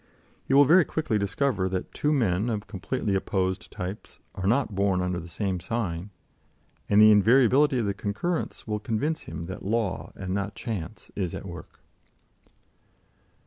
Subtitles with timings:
[0.45, 4.99] He will very quickly discover that two men of completely opposed types are not born
[4.99, 6.09] under the same sign,
[6.89, 11.35] and the invariability of the concurrence will convince him that law, and not chance, is
[11.35, 11.81] at work.